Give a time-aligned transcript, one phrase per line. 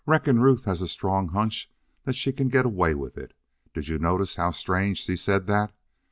[0.07, 1.69] "Reckon Ruth has a strong hunch
[2.05, 3.33] that she can get away with it.
[3.75, 5.73] Did you notice how strange she said that?